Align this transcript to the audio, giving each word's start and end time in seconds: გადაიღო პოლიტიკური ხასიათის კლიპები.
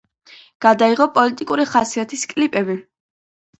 გადაიღო 0.65 1.07
პოლიტიკური 1.19 1.67
ხასიათის 1.75 2.27
კლიპები. 2.35 2.81